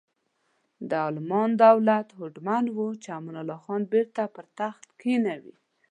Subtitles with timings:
[0.89, 5.55] د المان دولت هوډمن و چې امان الله خان بیرته پر تخت کینوي.